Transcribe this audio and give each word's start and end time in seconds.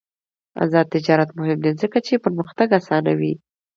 آزاد 0.63 0.85
تجارت 0.95 1.29
مهم 1.39 1.59
دی 1.63 1.71
ځکه 1.81 1.97
چې 2.07 2.21
پرمختګ 2.25 2.67
اسانوي. 2.79 3.33